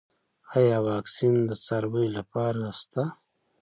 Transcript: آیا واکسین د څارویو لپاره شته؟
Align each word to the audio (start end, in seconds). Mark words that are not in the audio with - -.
آیا 0.57 0.77
واکسین 0.89 1.33
د 1.49 1.51
څارویو 1.65 2.13
لپاره 2.17 2.61
شته؟ 2.79 3.03